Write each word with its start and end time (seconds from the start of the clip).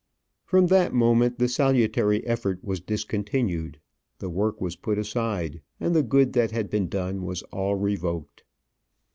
From 0.45 0.65
that 0.65 0.95
moment 0.95 1.37
the 1.37 1.47
salutary 1.47 2.25
effort 2.25 2.63
was 2.63 2.79
discontinued, 2.79 3.77
the 4.17 4.31
work 4.31 4.59
was 4.59 4.75
put 4.75 4.97
aside, 4.97 5.61
and 5.79 5.95
the 5.95 6.01
good 6.01 6.33
that 6.33 6.49
had 6.49 6.71
been 6.71 6.87
done 6.89 7.21
was 7.21 7.43
all 7.51 7.75
revoked. 7.75 8.43